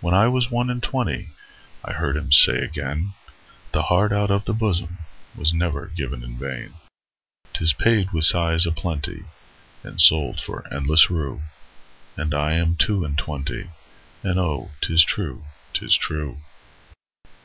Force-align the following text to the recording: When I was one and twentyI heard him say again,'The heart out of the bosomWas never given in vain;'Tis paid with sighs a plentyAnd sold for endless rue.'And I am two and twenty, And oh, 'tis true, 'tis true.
When 0.00 0.14
I 0.14 0.26
was 0.26 0.50
one 0.50 0.68
and 0.68 0.82
twentyI 0.82 1.28
heard 1.84 2.16
him 2.16 2.32
say 2.32 2.54
again,'The 2.56 3.82
heart 3.84 4.12
out 4.12 4.32
of 4.32 4.46
the 4.46 4.52
bosomWas 4.52 5.52
never 5.52 5.92
given 5.94 6.24
in 6.24 6.36
vain;'Tis 6.36 7.72
paid 7.74 8.10
with 8.10 8.24
sighs 8.24 8.66
a 8.66 8.72
plentyAnd 8.72 9.26
sold 10.00 10.40
for 10.40 10.66
endless 10.74 11.08
rue.'And 11.08 12.34
I 12.34 12.54
am 12.54 12.74
two 12.74 13.04
and 13.04 13.16
twenty, 13.16 13.70
And 14.24 14.40
oh, 14.40 14.72
'tis 14.80 15.04
true, 15.04 15.44
'tis 15.72 15.94
true. 15.94 16.38